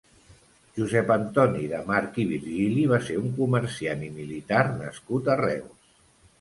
Josep 0.77 1.11
Antoni 1.15 1.67
de 1.73 1.81
March 1.91 2.17
i 2.25 2.25
Virgili 2.31 2.87
va 2.95 3.01
ser 3.11 3.21
un 3.21 3.29
comerciant 3.43 4.05
i 4.11 4.13
militar 4.19 4.65
nascut 4.83 5.33
a 5.37 5.41
Reus. 5.47 5.97